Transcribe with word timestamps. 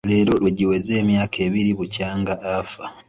Leero 0.09 0.33
lwe 0.41 0.51
giweze 0.57 0.91
emyaka 1.01 1.37
abiri 1.47 1.71
bukyanga 1.79 2.33
afa. 2.57 2.83